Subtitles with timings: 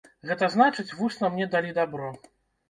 [0.29, 2.11] Гэта значыць, вусна мне далі дабро.